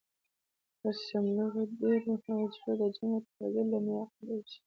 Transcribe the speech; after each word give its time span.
پر 0.79 0.93
شملورو 1.05 1.61
دېرو، 1.77 2.13
هوجرو 2.25 2.73
د 2.81 2.83
جنګ 2.95 3.11
او 3.17 3.23
ترهګرۍ 3.31 3.63
لمبې 3.71 3.99
خورې 4.11 4.37
شوې. 4.51 4.57